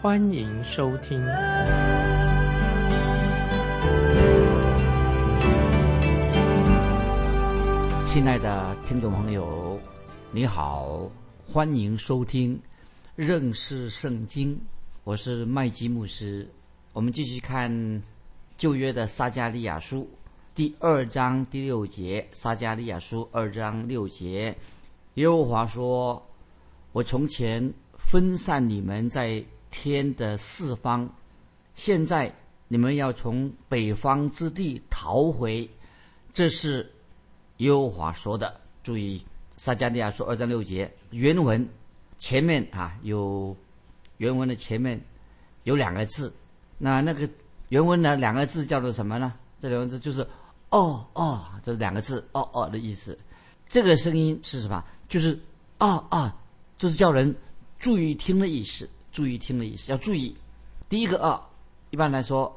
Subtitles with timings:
[0.00, 1.20] 欢迎收听。
[8.06, 9.76] 亲爱的听众朋友，
[10.30, 11.10] 你好，
[11.44, 12.56] 欢迎收听
[13.16, 14.56] 认识圣经。
[15.02, 16.48] 我是麦基牧师。
[16.92, 17.68] 我们继续看
[18.56, 20.08] 旧约的撒加利亚书
[20.54, 22.24] 第二章第六节。
[22.30, 24.56] 撒加利亚书二章六节，
[25.14, 26.24] 耶和华说
[26.94, 31.08] ：“我从前分散你们在天的四方，
[31.74, 32.34] 现在
[32.68, 35.68] 你们要从北方之地逃回。”
[36.32, 36.90] 这是。
[37.58, 39.20] 耶和华说的，注意
[39.56, 41.68] 撒加利亚书二章六节原文
[42.18, 43.56] 前面啊有
[44.18, 45.00] 原文的前面
[45.64, 46.32] 有两个字，
[46.78, 47.28] 那那个
[47.70, 49.34] 原文的两个字叫做什么呢？
[49.58, 50.24] 这两个字就是
[50.70, 53.18] “哦哦”，这两个字“哦哦”的意思。
[53.66, 54.84] 这个声音是什么？
[55.08, 55.36] 就是
[55.78, 56.40] “啊啊”，
[56.78, 57.34] 就是叫人
[57.80, 60.36] 注意听的意思，注意听的意思，要注意。
[60.88, 61.46] 第一个“啊”，
[61.90, 62.50] 一般来说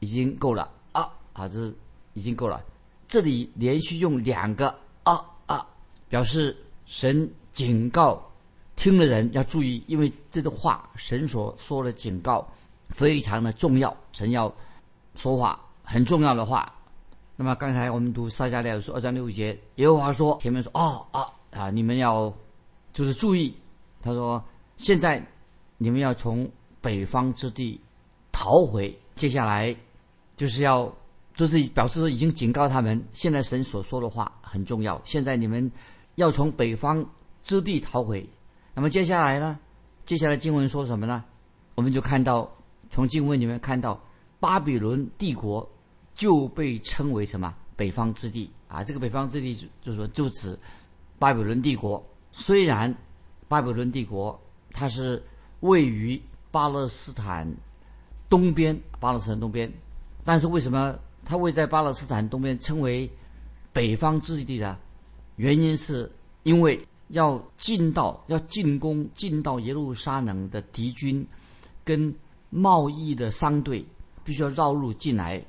[0.00, 1.74] 已经够了啊啊，这是
[2.12, 2.62] 已经够了。
[3.08, 4.68] 这里连续用两个
[5.02, 5.66] 啊啊，
[6.08, 6.56] 表示
[6.86, 8.22] 神警告
[8.76, 12.46] 听的人要注意，因为这个话神所说的警告
[12.90, 14.52] 非常的重要，神要
[15.16, 16.72] 说话很重要的话。
[17.36, 22.30] 那么刚才我们读撒迦利亚书二章六节，耶和华说前面说啊啊啊，你们要
[22.92, 23.56] 就是注意，
[24.02, 24.42] 他说
[24.76, 25.26] 现在
[25.82, 26.46] 你们要从
[26.82, 27.80] 北方之地
[28.30, 29.74] 逃回，接下来
[30.36, 30.94] 就是要。
[31.36, 35.00] 就是表示说，已经警告他们，现在神所说的话很重要。
[35.06, 35.70] 现在你们
[36.16, 37.02] 要从北方
[37.42, 38.28] 之地逃回。
[38.74, 39.58] 那么接下来呢？
[40.04, 41.24] 接下来经文说什么呢？
[41.76, 42.50] 我们就看到，
[42.90, 43.98] 从经文里面看到，
[44.38, 45.66] 巴比伦帝国
[46.14, 47.54] 就被称为什么？
[47.74, 48.84] 北方之地啊！
[48.84, 50.58] 这个北方之地就是说，就指
[51.18, 52.04] 巴比伦帝国。
[52.30, 52.94] 虽然
[53.48, 54.38] 巴比伦帝国
[54.72, 55.22] 它是
[55.60, 57.46] 位于巴勒斯坦
[58.28, 59.72] 东边，巴勒斯坦东边，
[60.24, 60.98] 但是为什么？
[61.24, 63.08] 它位在巴勒斯坦东边，称为
[63.72, 64.76] 北方之地呢
[65.36, 66.10] 原因是
[66.42, 71.24] 因为要进到要进攻进到耶路撒冷的敌军
[71.84, 72.12] 跟
[72.48, 73.84] 贸易的商队，
[74.24, 75.40] 必须要绕路进来，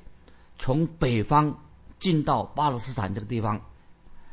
[0.58, 1.52] 从北方
[1.98, 3.60] 进到巴勒斯坦这个地方。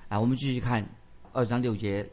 [0.08, 0.88] 啊，我们继续看
[1.34, 2.08] 二章六节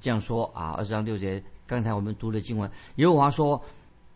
[0.00, 3.62] 这样说啊，二章六节，刚才我们读的经文，耶和华说：“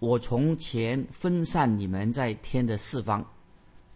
[0.01, 3.25] 我从前分散你们在天的四方。”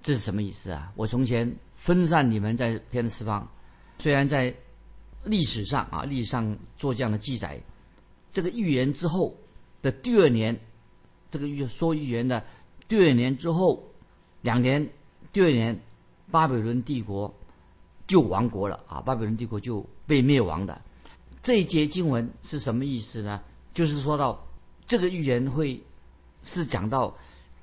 [0.00, 0.92] 这是什么意思啊？
[0.94, 3.50] 我从前分散你们在天的四方，
[3.98, 4.54] 虽然在
[5.24, 7.60] 历史上啊，历史上做这样的记载，
[8.30, 9.36] 这个预言之后
[9.82, 10.56] 的第二年，
[11.28, 12.40] 这个预说预言的
[12.86, 13.84] 第二年之后
[14.40, 14.88] 两年，
[15.32, 15.76] 第二年
[16.30, 17.34] 巴比伦帝国
[18.06, 20.80] 就亡国了啊，巴比伦帝国就被灭亡的。
[21.48, 23.40] 这一节经文是什么意思呢？
[23.72, 24.46] 就是说到
[24.86, 25.82] 这个预言会
[26.42, 27.16] 是讲到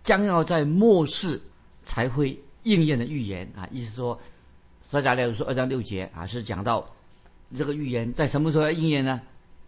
[0.04, 1.40] 将要在末世。
[1.88, 4.20] 才会应验的预言啊，意思说，
[4.82, 6.84] 撒迦利亚书二章六节啊，是讲到
[7.56, 9.22] 这个预言在什么时候要应验呢？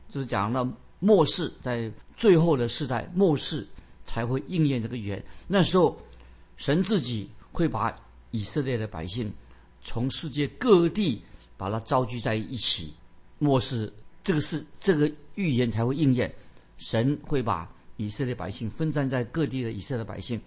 [0.09, 0.67] 就是讲到
[0.97, 3.67] 末世，在最后的世代末世
[4.03, 5.23] 才会应验这个预言。
[5.47, 5.95] 那时候，
[6.55, 7.95] 神自己会把
[8.31, 9.31] 以色列的百姓
[9.83, 11.21] 从世界各地
[11.55, 12.91] 把它召集在一起。
[13.37, 13.93] 末世
[14.27, 16.29] 这个是这个预言才会应验，
[16.77, 17.65] 神会把
[17.95, 20.37] 以色列百姓分散在各地的以色列百姓。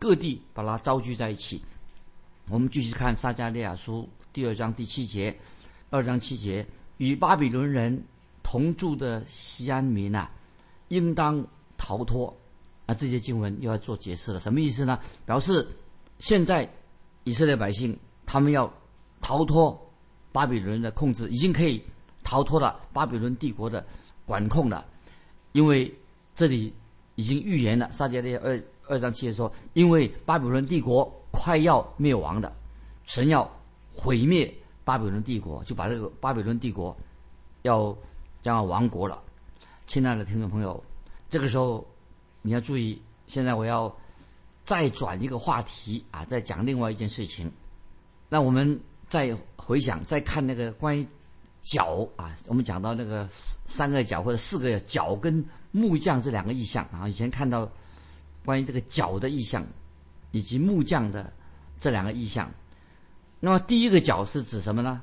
[0.00, 1.62] 各地把它招聚在一起。
[2.48, 5.32] 我们继续看撒迦利亚书第二章第七节，
[5.90, 8.02] 二章七节，与巴比伦人
[8.42, 10.28] 同住的西安民啊，
[10.88, 11.46] 应当
[11.78, 12.36] 逃脱。
[12.86, 14.98] 啊，这些经文又要做解释了，什么意思呢？
[15.24, 15.64] 表示
[16.18, 16.68] 现在
[17.22, 18.68] 以色列百姓他们要
[19.20, 19.80] 逃脱
[20.32, 21.80] 巴比伦的控制，已经可以
[22.30, 23.84] 逃脱了巴比伦帝国的
[24.24, 24.86] 管控了，
[25.50, 25.92] 因为
[26.36, 26.72] 这里
[27.16, 28.62] 已经预言了撒迦利亚二。
[28.86, 32.52] 二章七节说：“因为巴比伦帝国快要灭亡的，
[33.04, 33.48] 神要
[33.94, 34.52] 毁灭
[34.84, 36.96] 巴比伦帝国，就把这个巴比伦帝国
[37.62, 37.96] 要
[38.42, 39.22] 将要亡国了。”
[39.86, 40.82] 亲爱的听众朋友，
[41.28, 41.86] 这个时候
[42.42, 43.92] 你要注意，现在我要
[44.64, 47.50] 再转一个话题啊，再讲另外一件事情。
[48.28, 51.06] 那我们再回想，再看那个关于
[51.62, 53.28] 脚啊，我们讲到那个
[53.64, 57.70] 三个脚或者四个脚跟木匠这两个意象啊，以前看到。
[58.42, 59.62] 关于这个脚的意象，
[60.30, 61.30] 以及木匠的
[61.78, 62.50] 这两个意象。
[63.38, 65.02] 那么第一个角是指什么呢？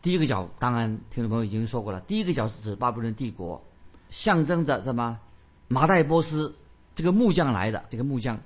[0.00, 3.62] 第一个角当然听众朋友已经说过了，第一个角是指巴比伦帝国，
[4.08, 5.20] 象征着什么？
[5.68, 6.52] 马代波斯
[6.94, 8.40] 这个木匠来的，这个木匠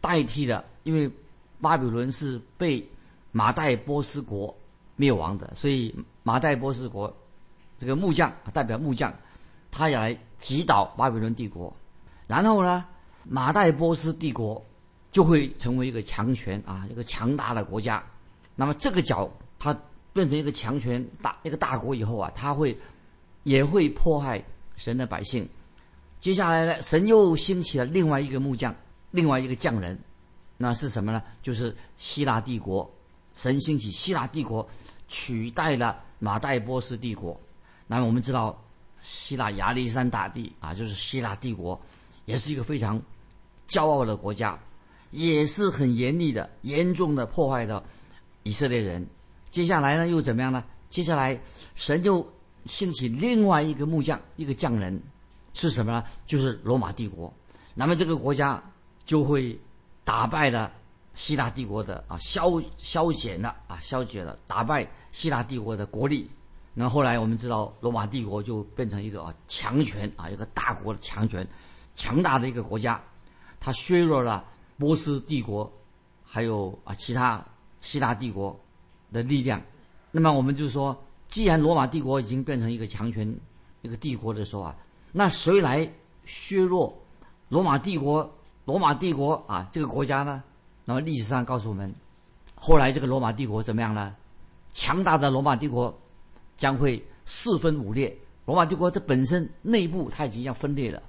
[0.00, 1.10] 代替了，因为
[1.60, 2.88] 巴比伦是被
[3.32, 4.56] 马代波斯国
[4.96, 7.14] 灭亡的，所以马代波斯国
[7.76, 9.12] 这个木匠代表木匠，
[9.70, 11.74] 他也来击倒巴比伦帝国，
[12.26, 12.84] 然后呢，
[13.24, 14.64] 马代波斯帝国
[15.10, 18.02] 就会成为一个强权啊，一个强大的国家。
[18.54, 19.76] 那么这个角它
[20.12, 22.78] 变成一个强权大一个大国以后啊，他会
[23.44, 24.42] 也会迫害
[24.76, 25.48] 神的百姓。
[26.20, 28.74] 接下来呢，神又兴起了另外一个木匠，
[29.10, 29.98] 另外一个匠人，
[30.56, 31.22] 那是什么呢？
[31.42, 32.88] 就是希腊帝国。
[33.34, 34.68] 神兴起希腊帝国，
[35.08, 37.38] 取代了马代波斯帝国。
[37.86, 38.56] 那么我们知道，
[39.02, 41.80] 希腊亚历山大帝啊，就是希腊帝国，
[42.24, 43.00] 也是一个非常
[43.68, 44.58] 骄傲的国家，
[45.10, 47.82] 也是很严厉的、严重的破坏了
[48.44, 49.06] 以色列人。
[49.50, 50.64] 接下来呢，又怎么样呢？
[50.88, 51.38] 接下来
[51.74, 52.26] 神就
[52.66, 55.00] 兴起另外一个木匠，一个匠人。
[55.54, 56.02] 是什么呢？
[56.26, 57.30] 就是罗马帝国。
[57.74, 58.62] 那么这个国家
[59.04, 59.58] 就会
[60.02, 60.72] 打败了
[61.14, 66.30] 希腊帝国的啊，消消减了啊，消减了，打败希腊帝国的国力。
[66.74, 71.46] 那后来我们知道，罗马帝国就变成一个啊强权啊，一个大国的强权，
[71.94, 73.00] 强大的一个国家。
[73.60, 74.44] 它削弱了
[74.78, 75.70] 波斯帝国，
[76.24, 77.44] 还有啊其他
[77.80, 78.58] 希腊帝国
[79.12, 79.60] 的力量。
[80.10, 80.98] 那么我们就说，
[81.28, 83.38] 既然罗马帝国已经变成一个强权、
[83.82, 84.76] 一个帝国的时候啊。
[85.14, 85.86] 那谁来
[86.24, 86.98] 削弱
[87.50, 88.34] 罗马帝国？
[88.64, 90.42] 罗马帝国啊，这个国家呢？
[90.84, 91.92] 那么历史上告诉我们，
[92.54, 94.14] 后来这个罗马帝国怎么样呢？
[94.72, 95.96] 强大的罗马帝国
[96.56, 98.16] 将会四分五裂。
[98.44, 101.00] 罗马帝国它本身内部它已经要分裂了。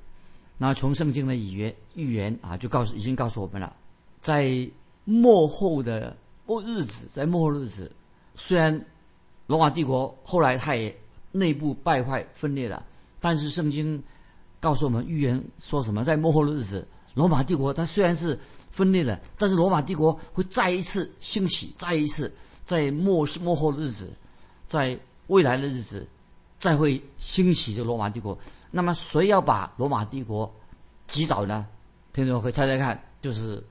[0.58, 3.76] 那从圣经的语言预言啊，就告诉已经告诉我们了，
[4.22, 4.70] 在
[5.06, 6.16] 末后的
[6.46, 7.92] 末日子，在末后日子，
[8.36, 8.80] 虽然
[9.48, 10.96] 罗马帝国后来它也
[11.32, 12.86] 内部败坏分裂了。
[13.20, 14.02] 但是圣经
[14.60, 16.04] 告诉我们，预言说什么？
[16.04, 18.38] 在末后的日子，罗马帝国它虽然是
[18.74, 22.34] 分裂了，但是罗马帝国会再一次兴起，再一次
[22.66, 24.12] 在末末后的日子，
[24.68, 26.08] 在未来的日子，
[26.58, 28.36] 再会兴起这罗马帝国。
[28.72, 30.52] 那么谁要把罗马帝国
[31.06, 31.68] 击倒呢？
[32.14, 33.64] 听众会猜猜看，就是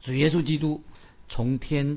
[0.00, 0.82] 主耶稣基督
[1.28, 1.96] 从天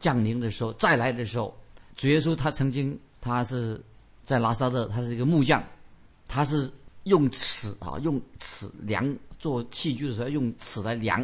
[0.00, 1.54] 降临的时候，再来的时候，
[1.94, 3.78] 主耶稣他曾经他是
[4.24, 5.62] 在拉萨勒，他是一个木匠。
[6.28, 6.72] 他是
[7.02, 11.22] 用尺啊，用尺量做器具的时候用尺来量，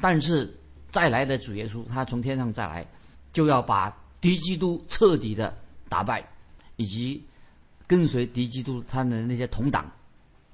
[0.00, 0.52] 但是
[0.90, 2.86] 再来的主耶稣，他从天上再来，
[3.32, 5.54] 就要把敌基督彻底的
[5.88, 6.26] 打败，
[6.76, 7.22] 以及
[7.86, 9.90] 跟随敌基督他的那些同党。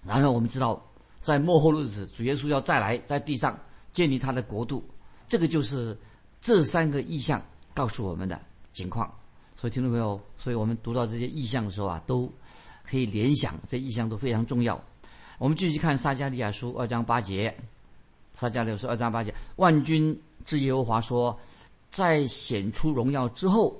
[0.04, 0.82] 然后我们知道，
[1.22, 3.58] 在末后日子，主耶稣要再来，在地上
[3.92, 4.84] 建立他的国度。
[5.28, 5.96] 这个就是
[6.40, 7.40] 这三个意象
[7.74, 8.40] 告诉我们的
[8.72, 9.12] 情况。
[9.56, 12.32] 所以听众朋友，所以我们读到这些意象的时候啊，都。
[12.82, 14.82] 可以联想，这意象都非常重要。
[15.38, 17.56] 我们继续看撒加利亚书二章八节。
[18.34, 21.38] 撒加利亚书二章八节，万军之耶和华说
[21.90, 23.76] ：“在显出荣耀之后，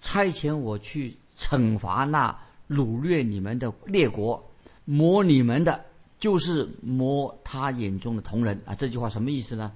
[0.00, 2.36] 差遣我去惩罚那
[2.68, 4.42] 掳掠你们的列国，
[4.84, 5.84] 摸你们的，
[6.18, 9.72] 就是摸他眼中的同人。”啊，这句话什么意思呢？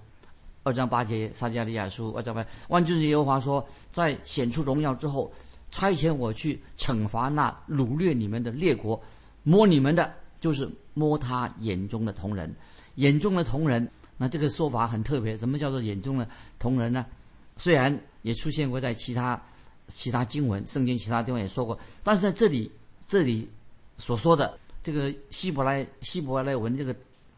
[0.63, 5.33] 二章八节，撒加利亚书二章八，万军之耶和华说：“在显出荣耀之后。”
[5.75, 9.03] 差遣我去惩罚那掳掠你们的列国，
[9.43, 12.55] 摸你们的，就是摸他眼中的同人，
[12.97, 13.91] 眼中的同人。
[14.23, 16.29] 那这个说法很特别，什么叫做眼中的
[16.61, 17.05] 同人呢？
[17.57, 19.41] 虽然也出现过在其他
[19.89, 22.71] 其他经文、圣经其他地方也说过，但是在这里
[23.09, 23.49] 这里
[23.99, 26.95] 所说的这个希伯来希伯来文这个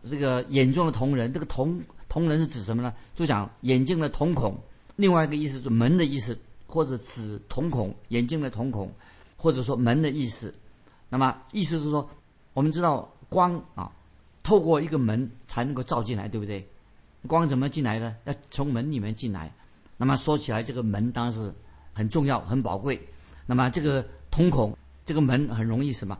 [0.09, 2.93] 这个眼中的同人，这个同同人是指什么呢？
[3.15, 4.55] 就讲眼睛的瞳孔。
[4.97, 6.39] 另外一个意思是门的意思。
[6.67, 8.93] 或者指瞳孔眼睛的瞳孔，
[9.37, 10.53] 或者说门的意思。
[11.09, 12.11] 那么意思是说，
[12.53, 13.93] 我们知道光啊，
[14.43, 16.67] 透过一个门才能够照进来，对不对？
[17.27, 18.17] 光怎么进来呢？
[18.25, 19.53] 要从门里面进来。
[19.97, 21.53] 那么说起来，这个门当然是
[21.93, 23.01] 很重要、很宝贵。
[23.47, 26.19] 那么这个瞳孔，这个门很容易什么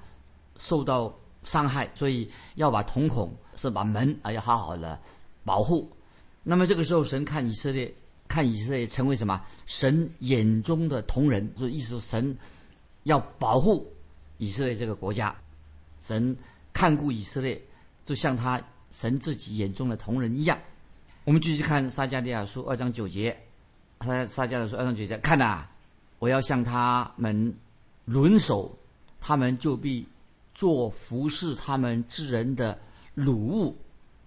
[0.59, 4.99] 受到伤害，所以要把瞳孔是把门啊要好好的
[5.45, 5.91] 保护。
[6.43, 7.95] 那么这个时候，神看以色列。
[8.27, 12.37] 看以色列成为什么神眼中的同人，就意思说神
[13.05, 13.87] 要保护
[14.39, 15.33] 以色列这个国家，
[16.01, 16.35] 神
[16.73, 17.61] 看顾以色列，
[18.05, 20.59] 就像他神自己眼中的同人一样。
[21.25, 23.35] 我们继续看撒迦利亚书二章九节，
[24.01, 25.65] 撒撒迦利亚书二章九节，看呐，
[26.19, 27.55] 我要向他们
[28.05, 28.71] 轮手，
[29.23, 30.07] 他们就必
[30.55, 32.79] 做服侍他们之人的
[33.17, 33.75] 掳物，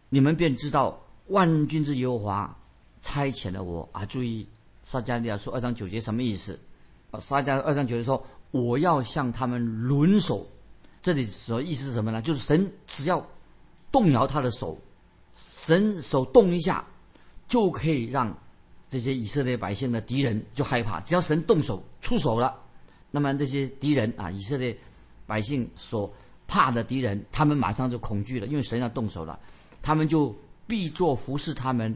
[0.09, 2.57] 你们便知道万军之耶和华。
[2.99, 4.03] 差遣了我啊！
[4.05, 4.45] 注意
[4.83, 6.59] 撒加利亚书二章九节什么意思？
[7.19, 10.45] 撒加二章九节说我要向他们轮手，
[11.03, 12.23] 这里所意思是什么呢？
[12.23, 13.23] 就是神只要
[13.91, 14.75] 动摇他的手，
[15.37, 16.83] 神手动一下，
[17.47, 18.35] 就可以让
[18.89, 20.99] 这些以色列百姓的敌人就害怕。
[21.01, 22.59] 只要神动手出手了，
[23.11, 24.75] 那么这些敌人啊，以色列
[25.27, 26.11] 百姓所
[26.47, 29.39] 怕的敌人，他们马上就恐惧了，因为神要动手了，
[29.81, 31.95] 他们就必做服侍他们。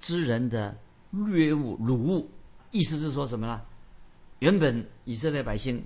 [0.00, 0.78] 之人的
[1.10, 2.30] 掠物、掳物，
[2.70, 3.60] 意思是说什么呢？
[4.38, 5.82] 原本以色列百姓，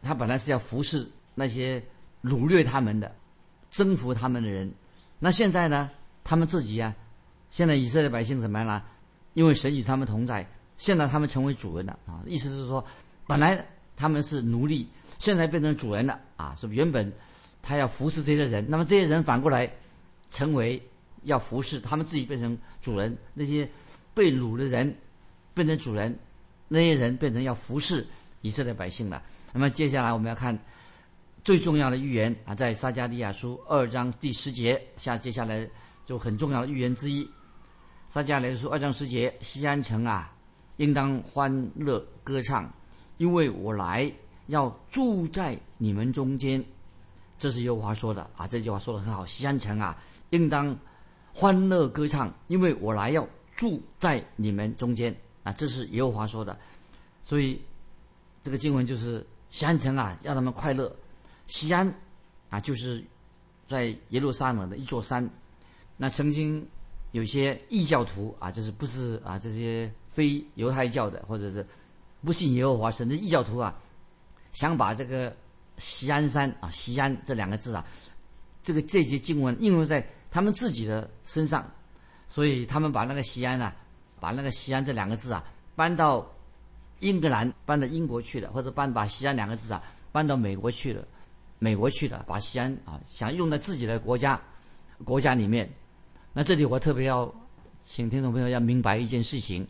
[0.00, 1.78] 他本来是要服侍那些
[2.22, 3.14] 掳掠他们的、
[3.70, 4.72] 征服他们的人。
[5.18, 5.90] 那现在呢？
[6.28, 6.94] 他们自己呀，
[7.48, 8.84] 现在以色列百姓怎么样了？
[9.32, 12.20] 因为神与他们同在，现在他们成为主人了啊！
[12.26, 12.84] 意思是说，
[13.26, 13.66] 本来
[13.96, 14.86] 他们是奴隶，
[15.18, 16.54] 现在变成主人了啊！
[16.60, 17.10] 是不原本
[17.62, 19.66] 他要服侍这些人，那么这些人反过来
[20.30, 20.82] 成为。
[21.24, 23.68] 要服侍他们自己变成主人，那些
[24.14, 24.96] 被掳的人
[25.52, 26.16] 变成主人，
[26.68, 28.06] 那些人变成要服侍
[28.40, 29.20] 以色列百姓了。
[29.52, 30.56] 那么接下来我们要看
[31.42, 35.68] 最重要的预言啊，在撒加利亚书二章第十节下，接下来
[36.08, 37.28] 就很重要的预言之一。
[38.08, 40.34] 撒迦利亚书二章十节，西安城啊，
[40.78, 42.72] 应当欢乐歌唱，
[43.18, 44.10] 因为我来
[44.46, 46.64] 要住在你们中间。
[47.36, 49.26] 这是耶和华说的啊，这句话说的很好。
[49.26, 49.94] 西安城啊，
[50.30, 50.74] 应当。
[51.30, 53.24] 欢乐歌唱，因为我来要
[53.54, 55.52] 住在你们中间啊！
[55.52, 56.58] 这是耶和华说的，
[57.22, 57.62] 所以
[58.42, 60.92] 这个经文就是西安城啊，让他们快乐。
[61.46, 61.94] 西安
[62.50, 63.04] 啊，就是
[63.66, 65.30] 在耶路撒冷的一座山。
[65.98, 66.66] 那曾经
[67.12, 71.66] 有些异教徒啊，就是不是啊这些非犹太教的，或者是
[72.24, 73.78] 不信耶和华神的异教徒啊，
[74.52, 75.36] 想把这个
[75.76, 77.84] 西安山啊，西安这两个字啊，
[78.62, 80.02] 这个这些经文应用在。
[80.30, 81.66] 他们自己的身上，
[82.28, 83.74] 所以他们把那个西安啊，
[84.20, 85.42] 把那个西安这两个字啊
[85.74, 86.30] 搬到
[87.00, 91.02] 英格兰，搬到英国去了，或者搬把西安两个字啊搬到美国去了，
[91.58, 94.38] 美国去了，把西安啊想用在自己的国家
[95.02, 95.66] 国家里面。
[96.32, 97.32] 那这里我特别要
[97.84, 99.66] 请听众朋友要明白一件事情：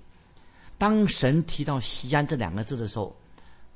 [0.77, 3.17] 当神提到西安这两个字的时候，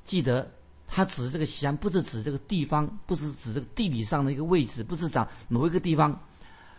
[0.05, 0.51] 记得
[0.87, 6.19] 他指这个西安不是指这个地方，不是指这个地理上的一个位置，不是讲某一个地方。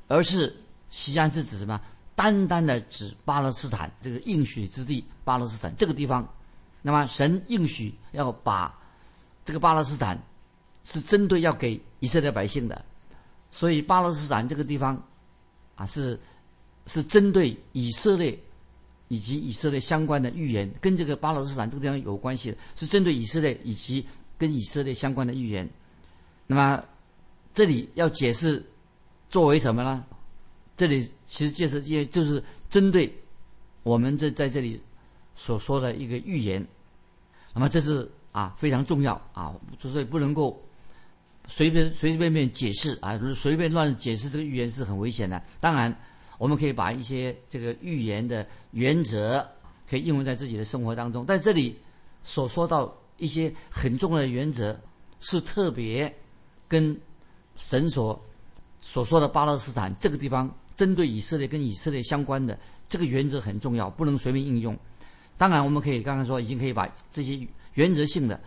[0.10, 0.54] 而是
[0.90, 1.80] 西安是指什么？
[2.14, 6.28] 单单的指巴勒斯坦这个应许之地，巴勒斯坦这个地方。
[6.82, 8.78] 那么神应许要把
[9.46, 10.22] 这个巴勒斯坦
[10.84, 12.84] 是针对要给以色列百姓的，
[13.50, 15.02] 所以巴勒斯坦这个地方
[15.76, 16.20] 啊是
[16.88, 18.38] 是针对以色列
[19.08, 24.06] 以及以色列相关的预言，跟这个巴勒斯坦这个地方有关系的，是针对以色列以及
[24.38, 25.70] 跟以色列相关的预言。
[26.48, 26.84] 那么
[27.54, 28.64] 这里要解释。
[29.30, 30.06] 作为什么呢？
[30.78, 33.12] 这里其实介绍也就是针对
[33.82, 34.80] 我们这在这里
[35.34, 36.64] 所说的一个预言。
[37.52, 40.64] 那么这是啊非常重要啊，所以不能够
[41.48, 45.42] 随便随随便便解释啊，随便乱解释这个预言是很危险的。
[45.60, 45.96] 当然，
[46.38, 49.48] 我们可以把一些这个预言的原则
[49.90, 51.26] 可以应用在自己的生活当中。
[51.26, 51.78] 在这里
[52.24, 54.80] 所说到一些很重要的原则，
[55.20, 56.14] 是特别
[56.68, 57.00] 跟
[57.56, 58.20] 神所。
[58.86, 62.60] 所说的巴勒斯坦这个地方，针对以色列跟以色列相关的
[62.90, 64.78] 这个原则很重要，不能随便应用。
[65.38, 67.40] 当然，我们可以刚刚说，已经可以把这些
[67.76, 68.38] 原则性的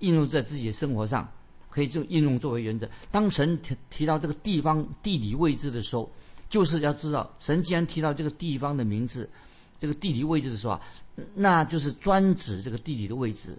[0.00, 1.30] 应用在自己的生活上，
[1.68, 2.88] 可以就应用作为原则。
[3.10, 6.10] 当神提提到这个地方地理位置的时候，
[6.48, 9.28] 就是要知道，神既然提到这个地方的名字，
[9.78, 10.80] 这个地理位置的时候啊，
[11.34, 13.56] 那就是专指这个地理的位置。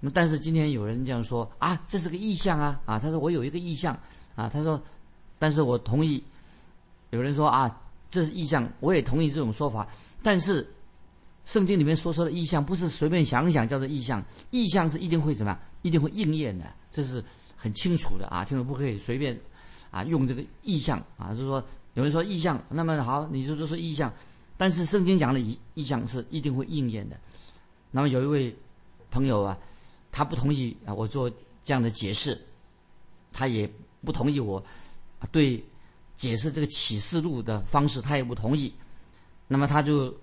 [0.00, 3.98] 那但是今天有人这样说啊，这是个意象啊啊，他说我有一个意象
[4.34, 4.80] 啊，他说。
[5.40, 6.20] 但是我同意，
[7.10, 7.80] 有人说啊，
[8.10, 9.86] 这是意象，我也同意这种说法。
[10.20, 10.68] 但是，
[11.48, 15.60] 圣经里面所说的意象不是随便想一想叫做意象，意象是一定会怎么样？
[15.80, 17.24] 一定会应验的，这是
[17.56, 18.44] 很清楚的啊！
[18.44, 19.34] 听众不可以随便
[19.90, 21.64] 啊用这个意象啊，就是说
[21.94, 24.12] 有人说意象，那么好，你就说是意象。
[24.58, 27.18] 但是圣经讲的意意象是一定会应验的。
[27.90, 28.54] 那么有一位
[29.10, 29.56] 朋友啊，
[30.12, 31.30] 他不同意啊我做
[31.64, 32.38] 这样的解释，
[33.32, 33.66] 他也
[34.04, 34.62] 不同意我。
[35.32, 35.64] 对，
[36.14, 38.70] 解释这个启示录的方式，他也不同意。
[39.46, 40.14] 那么他就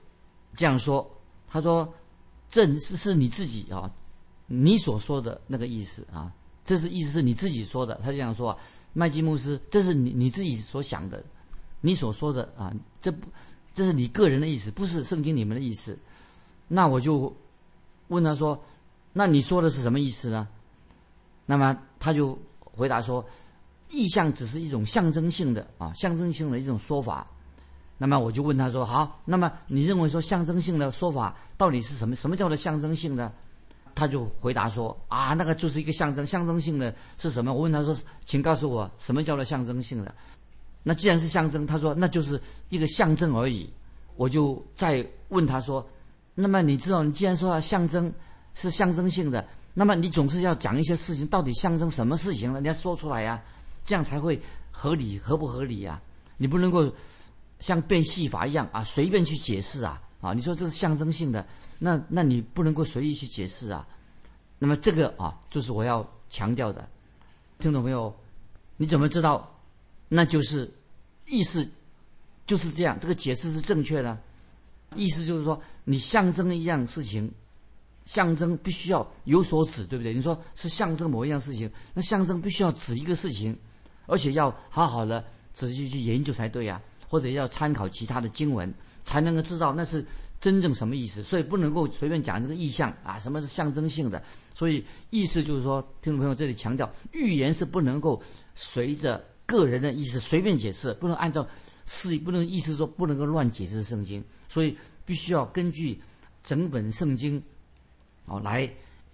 [0.56, 1.10] 这样说
[1.56, 1.88] ：“他说，
[2.50, 3.90] 这是是你自己啊，
[4.46, 6.30] 你所说的那个意思啊，
[6.66, 8.60] 这是意思是你自己说的。”他这样说
[8.92, 11.24] ：“麦基穆斯，这是你你自己所想的，
[11.80, 13.26] 你所说的啊，这不，
[13.74, 15.98] 这是你个人的意思，不是圣经里面的意思。”
[16.68, 17.34] 那我就
[18.10, 18.62] 问他说
[19.14, 20.46] ：“那你说的是什么意思呢？”
[21.48, 23.26] 那么他就回答说。
[23.92, 27.32] 意象只是一种象征性的啊，象征性的一种说法。
[27.98, 32.16] 那么我就问他说：“好，那么你认为说象征性的说法到底是什么？
[32.16, 33.32] 什么叫做象征性呢？”
[33.96, 40.14] 他就回答说：“啊，那个就是一个象征，象征性的是什么？”我问他说：“请告诉我，什么叫做象征性的？”
[40.84, 43.70] 那既然是象征，他说那就是一个象征而已。
[44.18, 45.86] 我就再问他说
[46.36, 48.14] ：“那么你知道，你既然说要象征
[48.54, 52.60] 是象征性的，那么你总是要讲一些事情，到底象征什么事情呢？
[52.60, 53.42] 你要说出来呀，
[53.86, 56.00] 这样才会合理，合不合理呀？
[56.38, 56.92] 你不能够
[57.60, 60.34] 像变戏法一样啊，随便去解释啊啊！
[60.34, 61.46] 你说这是象征性的，
[61.80, 63.88] 那那你不能够随意去解释啊。
[64.58, 66.88] 那么这个啊，就是我要强调的，
[67.60, 68.14] 听懂没有？
[68.78, 69.52] 你怎么知道？
[70.08, 70.72] 那就是
[71.28, 71.68] 意思
[72.46, 74.18] 就是这样，这个解释是正确的。
[74.96, 77.30] 意思就是说，你象征一样事情，
[78.06, 80.14] 象征必须要有所指，对不对？
[80.14, 83.58] 你说是象征某一样事情，那象征必须要指一个事情，
[84.06, 86.82] 而且要好好的仔细去研究才对呀，
[87.16, 88.70] 或者要参考其他的经文，
[89.06, 90.06] 才能够知道那是
[90.38, 91.24] 真正什么意思。
[91.24, 94.22] 所以不能够随便讲这个意象啊，什么是象征性的？
[94.54, 98.22] 所以意思就是说，听众朋友这里强调，预言是不能够
[98.54, 101.48] 随着个人的意思随便解释，不能按照
[101.86, 105.98] 是不能意思说不能够乱解释圣经，所以必须要根据
[106.44, 107.42] 整本圣经
[108.26, 108.70] 哦来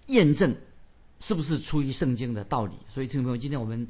[0.08, 0.56] 验证
[1.20, 2.74] 是不是出于圣经的道理。
[2.90, 3.88] 所以听众朋友，今天我们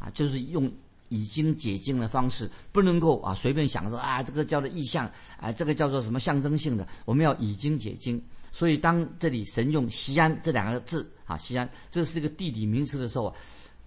[0.00, 0.68] 啊就是用
[1.12, 8.20] 以经解经的方式，不能够啊随便想说啊这个叫做意象啊这个叫做什么象征性的，我们要以经解经。
[8.50, 13.34] 所以当这里神用西安这两个字啊西安这是一个地理名词的时候啊。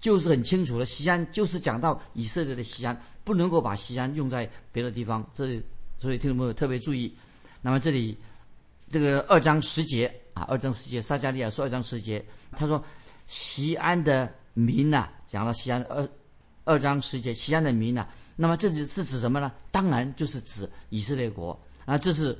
[0.01, 5.27] 就是很清楚的，西安就是讲到以色列的西安，不能够把西安用在别的地方。
[5.33, 5.59] 这
[5.97, 7.11] 所以听众朋友特别注意。
[7.59, 8.15] 那么这里
[8.87, 12.83] 这个二章十节啊，二章十节，撒加利亚说二章十节，他说
[13.25, 16.07] 西安的民呐，讲到西安二
[16.65, 18.05] 二章十节，西安的民呐，
[18.35, 19.49] 那么这是是指什么呢？
[19.71, 22.37] 当然就是指以色列国啊，这是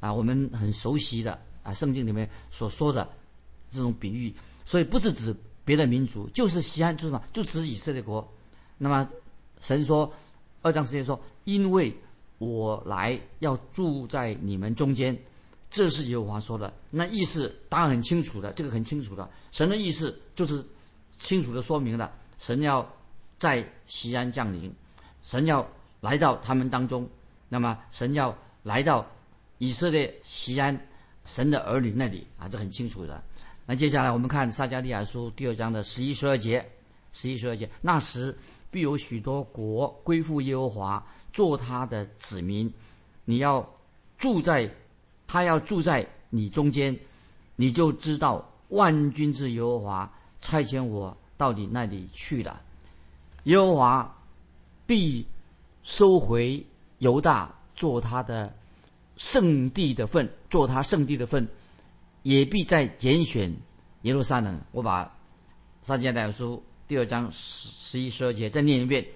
[0.00, 3.08] 啊我们很熟悉的啊圣经里面所说的
[3.70, 5.32] 这种比喻，所以不是指。
[5.68, 7.22] 别的民族就是西安，就是什么？
[7.30, 8.26] 就指以色列国。
[8.78, 9.06] 那么
[9.60, 10.10] 神说，
[10.62, 11.94] 二章十节说：“因为
[12.38, 15.14] 我来要住在你们中间。”
[15.70, 16.72] 这是耶和华说的。
[16.88, 19.28] 那意思当然很清楚的，这个很清楚的。
[19.52, 20.64] 神的意思就是
[21.18, 22.80] 清楚的说明了，神要
[23.38, 24.70] 在西安降临，
[25.22, 25.66] 神要
[26.00, 27.08] 来到他们当中。
[27.48, 29.06] 那么神要来到
[29.56, 30.78] 以色列西安
[31.24, 33.22] 神的儿女那里啊，这很清楚的。
[33.64, 36.66] 那接下来我们看撒迦利亚书第二章的十一、十二节，
[37.12, 37.68] 十一、十二节。
[37.80, 38.36] 那时
[38.70, 42.70] 必有许多国归附耶和华，做他的子民。
[43.24, 43.66] 你要
[44.16, 44.70] 住在，
[45.26, 46.98] 他要住在你中间，
[47.56, 52.62] 你就知道万军之耶和华差遣我到你那里去了。
[53.48, 54.14] 耶和华
[54.86, 55.26] 必
[55.82, 56.62] 收回
[56.98, 58.54] 犹大，做他的
[59.16, 61.48] 圣地的份，做他圣地的份。
[62.24, 63.50] 也必在拣选
[64.02, 64.60] 耶路撒冷。
[64.70, 65.10] 我把
[65.80, 69.06] 撒迦利亚书第二章十十一十二节再念一遍。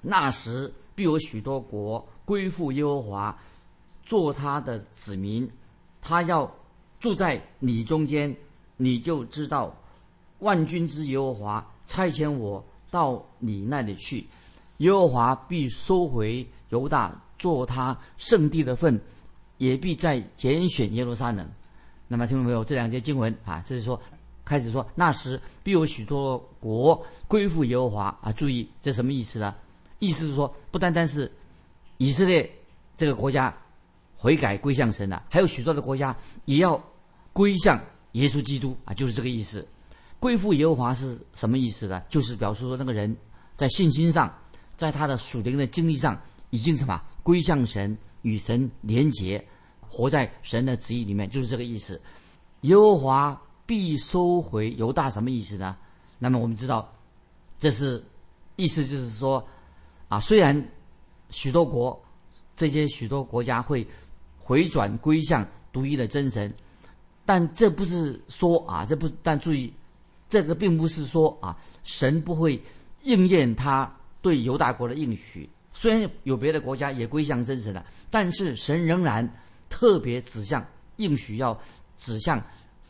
[0.00, 3.36] 那时必有许多国归附耶和华，
[4.04, 5.50] 做他的子民。
[6.00, 6.48] 他要
[7.00, 8.36] 住在你中间，
[8.76, 9.76] 你就知道
[10.38, 14.24] 万军之耶和华差遣我到你那里去。
[14.76, 19.00] 耶和华必收回犹大，做他圣地的份，
[19.58, 21.44] 也必再拣选耶路撒冷。
[22.06, 24.00] 那么听众朋友，这两节经文啊，这是说，
[24.44, 28.30] 开始说那时必有许多国归附耶和华啊。
[28.30, 29.52] 注意，这什么意思呢？
[29.98, 31.30] 意思是说，不单单是
[31.96, 32.48] 以色列
[32.96, 33.52] 这个国家
[34.16, 36.80] 悔改归向神了，还有许多的国家也要
[37.32, 37.80] 归向
[38.12, 39.66] 耶稣基督啊，就是这个意思。
[40.24, 42.02] 归附耶和华是什么意思呢？
[42.08, 43.14] 就是表示说，那个人
[43.56, 44.34] 在信心上，
[44.74, 49.44] 在他的属灵的经历上，已经什么归向神，与神连结。
[49.86, 52.00] 活在神的旨意里面，就是这个意思。
[52.62, 55.76] 耶和华必收回犹大，什么意思呢？
[56.18, 56.90] 那么我们知道，
[57.58, 58.02] 这是
[58.56, 59.46] 意思就是说，
[60.08, 60.56] 啊，虽然
[61.28, 62.02] 许多国
[62.56, 63.86] 这些许多国家会
[64.38, 66.50] 回转归向独一的真神，
[67.26, 69.70] 但这不是说啊，这不但注意，
[70.34, 72.60] 这个并不是说啊，神不会
[73.02, 73.88] 应验他
[74.20, 75.48] 对犹大国的应许。
[75.72, 79.32] 虽然有别的国家也归向真神了，但是神仍然。
[79.70, 80.64] 特别指向
[80.98, 81.58] 应许要
[81.98, 82.40] 指向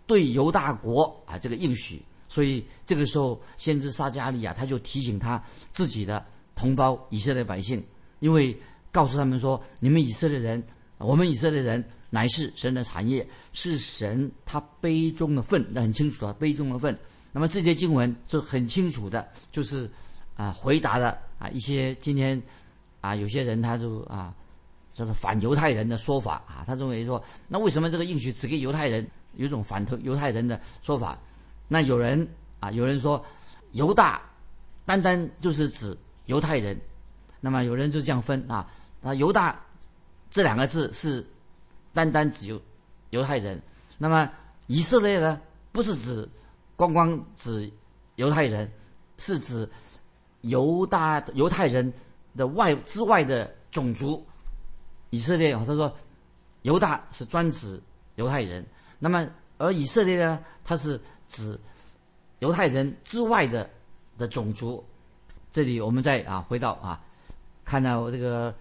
[0.07, 6.22] 对犹大国啊这个应许，所以这个时候先知撒加利亚他就提醒他自己的
[6.54, 7.83] 同胞以色列百姓，
[8.18, 8.54] 因为
[8.92, 10.62] 告诉他们说：你们以色列人，
[10.98, 16.94] 我们以色列人乃是神的产业，是神他杯中的份，那很清楚啊，杯中的份。
[17.35, 19.90] 那么这些经文就很清楚的，就是
[20.37, 22.42] 啊回答了啊一些今天
[23.03, 24.35] 啊有些人他就啊。
[24.94, 26.62] 叫做反犹太人的说法啊。
[26.64, 29.05] 他认为说，那为什么这个应许只给犹太人？
[29.33, 31.18] 有种反犹犹太人的说法。
[31.66, 32.25] 那有人
[32.61, 33.20] 啊，有人说
[33.73, 34.23] 犹大
[34.87, 36.81] 单单就是指犹太人。
[37.40, 38.70] 那么有人就这样分啊，
[39.03, 39.61] 啊犹大
[40.31, 41.27] 这两个字是
[41.92, 42.62] 单单指犹
[43.11, 43.61] 犹太人。
[43.99, 44.31] 那么
[44.68, 45.40] 以色列呢，
[45.73, 46.29] 不是指
[46.76, 47.70] 光光指
[48.16, 48.70] 犹太人，
[49.18, 49.68] 是指
[50.42, 51.92] 犹大犹太人
[52.37, 54.24] 的外之外的种族。
[55.10, 55.94] 以色列他说
[56.62, 57.80] 犹大是专指
[58.16, 58.66] 犹太人，
[58.98, 61.58] 那么而以色列呢，它是指
[62.40, 63.68] 犹太人之外的
[64.18, 64.84] 的种族。
[65.52, 67.00] 这里我们再啊回到啊。
[67.64, 68.54] 看到这个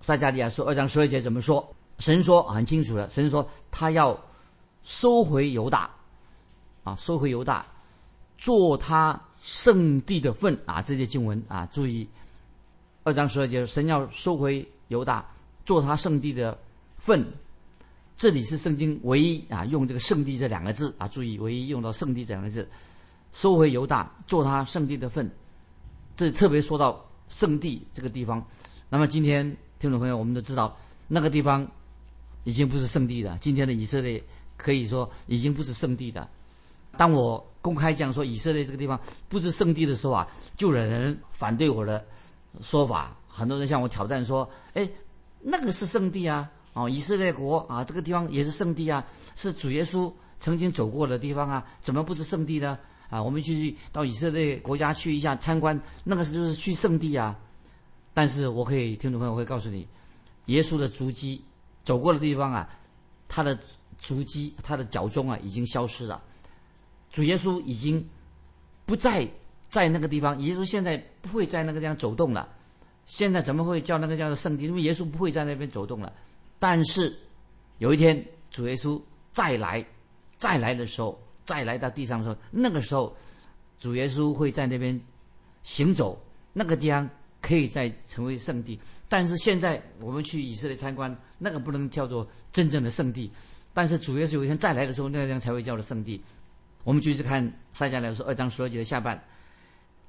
[0.00, 1.74] 撒加利亚书二章十二节怎么说？
[1.98, 4.18] 神说很清楚了，神说他要
[4.82, 5.90] 收回犹大，
[6.84, 7.66] 啊，收回犹大，
[8.38, 10.80] 做他圣地的份啊。
[10.82, 12.08] 这些经文啊，注意
[13.04, 15.24] 二章十二节，神要收回犹大，
[15.64, 16.58] 做他圣地的
[16.96, 17.24] 份。
[18.16, 22.68] 这里是圣经唯一啊用这个圣地这两个字啊，注意唯一用到圣地这两个字，
[23.32, 25.30] 收回犹大，做他圣地的份。
[26.16, 27.04] 这特别说到。
[27.28, 28.46] 圣地这个地方，
[28.90, 30.76] 那么今天听众朋友，我们都知道
[31.08, 31.66] 那个地方
[32.44, 33.38] 已经不是圣地了。
[33.40, 34.22] 今天的以色列
[34.58, 36.28] 可以说已经不是圣地的。
[36.96, 42.04] 当我公开讲说以色列这个地方不是圣地的时候啊，就有人反对我的
[42.60, 43.16] 说法。
[43.26, 44.86] 很多人向我挑战说：“哎，
[45.40, 46.50] 那个是圣地啊！
[46.74, 49.02] 哦，以色列国啊，这个地方也是圣地啊，
[49.36, 52.78] 是主耶稣曾经走过的地方啊，怎么不是圣地呢？”
[53.08, 57.38] 啊，我们去到以色列国家去一下参观，那个是就是去圣地啊。
[58.12, 59.86] 但是我可以听众朋友会告诉你，
[60.46, 61.42] 耶稣的足迹
[61.84, 62.68] 走过的地方啊，
[63.28, 63.58] 他的
[63.98, 66.22] 足迹、他的脚踪啊，已经消失了。
[67.12, 68.04] 主耶稣已经
[68.84, 69.28] 不再
[69.68, 72.48] 在那个地方，耶稣现在不会在那个地方走动了。
[73.06, 74.64] 现在怎么会叫那个叫做圣地？
[74.64, 76.12] 因为耶稣不会在那边走动了。
[76.58, 77.16] 但是
[77.78, 79.86] 有一天，主耶稣再来，
[80.38, 81.16] 再来的时候。
[81.44, 83.14] 再来到地上的时候，那个时候，
[83.80, 84.98] 主耶稣会在那边
[85.64, 86.16] 行走，
[86.52, 88.78] 那个地方可以再成为圣地。
[89.08, 93.28] 但是现在我们去以色列参观，那个不能叫做真正的圣地。
[93.74, 96.22] 但是主耶稣有一天再来的时候，那个地方才会叫做圣地。
[96.84, 97.42] 我们继续看
[97.72, 99.22] 撒迦利亚书二章十二节的下半，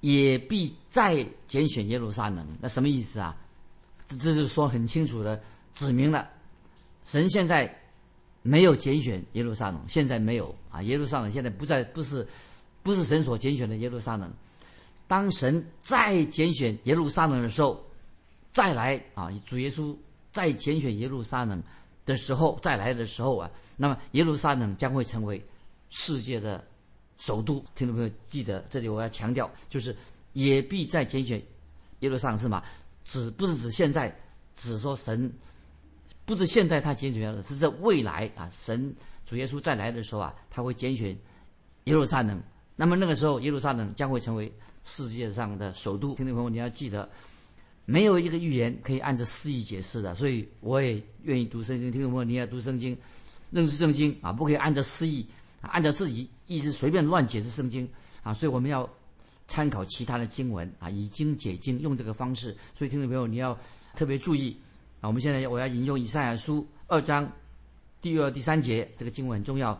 [0.02, 2.48] 也必再拣选耶路撒冷。
[2.60, 3.36] 那什么意思啊？
[4.06, 5.42] 这这是说很清楚的
[5.74, 6.30] 指明了，
[7.06, 7.74] 神现在。
[8.46, 10.84] 没有拣选耶路撒冷，现在没有啊！
[10.84, 12.28] 耶路撒冷现在不在，不是，
[12.82, 14.30] 不是神所拣选的耶路撒冷。
[15.08, 17.82] 当神再拣选耶路撒冷的时候，
[18.52, 19.32] 再来啊！
[19.46, 19.96] 主耶稣
[20.30, 21.64] 再拣选耶路撒冷
[22.06, 25.42] 的时候，再来的时候啊，那么耶路撒冷将会成为
[25.94, 26.66] 世界的
[27.18, 27.64] 首都。
[27.76, 29.96] 听众朋友记得，这里我要强调，就是
[30.34, 31.42] 也必在拣选
[32.00, 32.64] 耶路撒冷是吗？
[33.04, 34.14] 指不是指现在，
[34.56, 35.32] 只说神。
[36.26, 38.50] 不是现在他拣选了，是在未来啊！
[38.50, 41.14] 神主耶稣再来的时候啊，他会拣选
[41.84, 42.42] 耶路撒冷。
[42.78, 44.50] 那么那个时候，耶路撒冷将会成为
[44.86, 46.16] 世界上的首都。
[46.16, 47.08] 听众朋友，你要记得，
[47.84, 50.16] 没有一个预言可以按照诗意解释的。
[50.16, 51.92] 所以我也愿意读圣经。
[51.92, 52.98] 听众朋友，你要读圣经，
[53.52, 55.28] 认识圣经啊，不可以按照诗意，
[55.70, 57.88] 按照自己意思随便乱解释圣经
[58.22, 58.34] 啊。
[58.34, 58.90] 所以我们要
[59.48, 62.56] 参考其他的经文啊，以经解经，用这个方式。
[62.74, 63.58] 所以听众朋友，你要
[63.96, 64.58] 特别注意。
[65.02, 67.30] 啊，我们现在我要引用以赛亚书二章
[68.02, 69.78] 第二、第三节，这个经文很重要。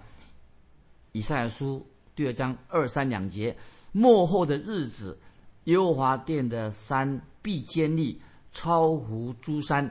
[1.14, 3.56] 以赛亚书第二章二三两节：
[3.94, 5.18] 末后的日子，
[5.64, 8.20] 耶和华殿的山必坚立，
[8.52, 9.90] 超乎诸山，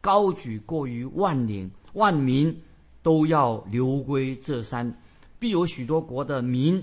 [0.00, 2.58] 高举过于万岭，万民
[3.02, 4.90] 都要流归这山。
[5.40, 6.80] 必有许多国的民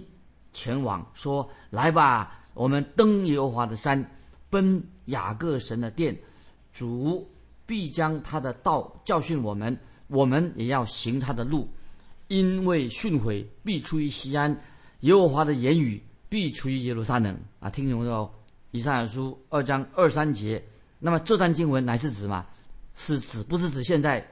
[0.52, 4.06] 前往，说：“来吧，我们登耶和华的山，
[4.50, 6.14] 奔雅各神的殿。”
[6.74, 7.26] 主。
[7.68, 11.68] 必将他的道教训我们，我们也要行他的路，
[12.30, 14.58] 因为训诲必出于西安，
[15.02, 17.38] 耶和华的言语必出于耶路撒冷。
[17.60, 18.32] 啊，听懂没
[18.72, 20.64] 以赛亚书二章二三节。
[20.98, 22.46] 那么这段经文乃是指嘛？
[22.94, 24.26] 是指不是指现在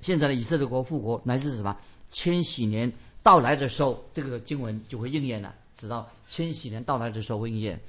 [0.00, 1.76] 现在的以色列国复国，乃是指什么？
[2.08, 2.92] 千禧年
[3.22, 5.54] 到来的时候，这个经文就会应验了。
[5.74, 7.80] 直到千禧年到来的时候会应验。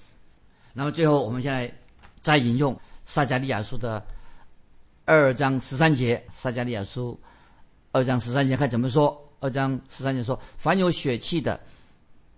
[0.74, 1.74] 那么最后，我们现在
[2.22, 4.04] 再引用撒加利亚书的。
[5.04, 7.20] 二章十三节，撒加利亚书
[7.91, 9.20] 二章十三节看怎么说？
[9.39, 11.60] 二章十三节说：“凡有血气的，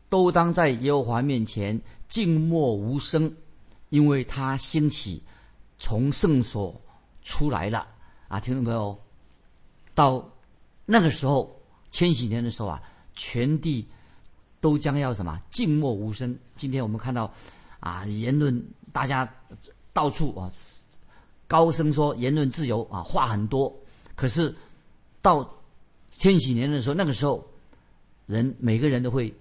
[0.10, 3.32] 都当在耶和华面前静默无声，
[3.90, 5.22] 因为他兴起，
[5.78, 6.74] 从圣所
[7.22, 7.86] 出来了。”
[8.30, 8.98] 啊，听众朋友，
[9.94, 10.28] 到
[10.86, 11.62] 那个时候，
[11.94, 12.82] 千禧年的时候啊，
[13.14, 13.88] 全地
[14.60, 15.40] 都将要什么？
[15.52, 16.36] 静默无声。
[16.58, 17.32] 今天我们看到
[17.80, 19.32] 啊，言论大家
[19.94, 20.52] 到处啊。
[21.46, 23.72] 高声说言论自由啊，话很多。
[24.16, 24.54] 可是
[25.22, 25.48] 到
[26.10, 27.48] 千禧年的时候，那个时候
[28.26, 29.32] 人每个人都会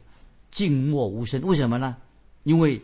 [0.50, 1.40] 静默无声。
[1.42, 1.96] 为什么呢？
[2.42, 2.78] 因为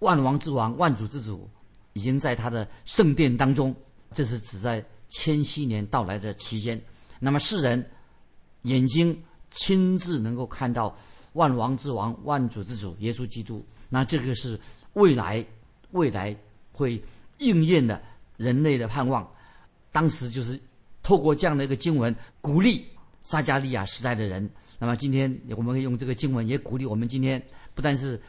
[0.00, 1.48] 万王之王、万主之主
[1.92, 3.72] 已经在他的圣殿当中。
[4.12, 6.80] 这是指在千禧年到来的期间。
[7.20, 7.88] 那么世人
[8.68, 10.96] 眼睛亲自能够看到
[11.32, 13.64] 万王之王、万主之主耶稣基督。
[13.88, 14.58] 那这个是
[14.92, 15.44] 未来
[15.92, 16.36] 未来
[16.72, 17.02] 会
[17.38, 18.00] 应验的
[18.36, 19.26] 人类的盼望。
[19.90, 20.60] 当时就是
[21.02, 22.84] 透过这样的一个经文，鼓励
[23.24, 24.48] 撒加利亚时代的人。
[24.78, 27.42] 那么今天我们可以用这个经文，也鼓励我们今天
[27.74, 28.20] 不但是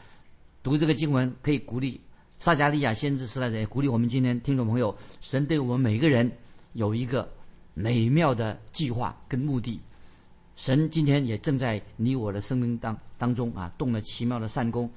[0.62, 2.00] 读这个经文，可以鼓励
[2.38, 6.30] 撒加利亚先知时代的人，鼓励我们今天听众朋友，神对我们每个人
[6.72, 7.30] 有一个
[7.74, 9.78] 美妙的计划跟目的。
[10.60, 14.90] 神今天也正在你我的生命当当中啊，动了奇妙的善功。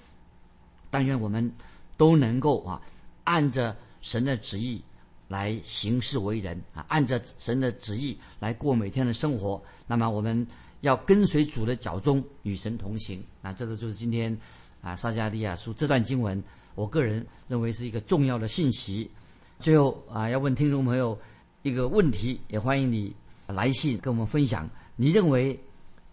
[0.89, 1.49] 但愿我们
[1.95, 2.81] 都能够啊，
[3.23, 4.83] 按着神的旨意
[5.29, 9.63] 来行事为人啊，按着神的旨意来过每天的生活。
[9.87, 10.45] 那么我们
[10.81, 13.23] 要跟随主的脚踪，与神同行。
[13.41, 14.37] 那这个就是今天
[14.81, 16.43] 啊撒迦利亚书这段经文，
[16.75, 19.09] 我个人认为是一个重要的信息。
[19.61, 21.17] 最后啊，要问听众朋友
[21.61, 23.15] 一个问题，也欢迎你
[23.47, 24.69] 来信跟我们分享。
[24.95, 25.59] 你认为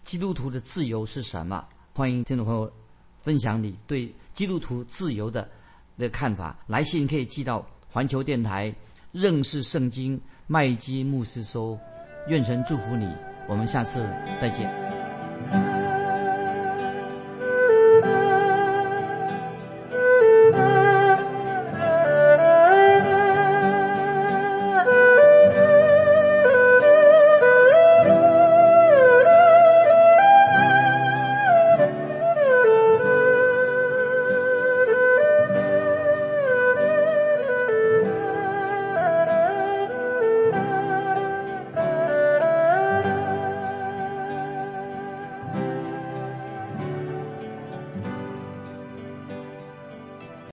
[0.01, 1.63] 基督徒的自由是什么？
[1.93, 2.71] 欢迎听众朋友
[3.21, 4.11] 分享你对。
[4.33, 5.47] 基督徒自由的
[5.97, 8.73] 的看法，来信可以寄到环球电台
[9.11, 11.77] 认识圣经麦基牧师收。
[12.27, 13.07] 愿神祝福你，
[13.47, 14.01] 我们下次
[14.39, 15.70] 再见。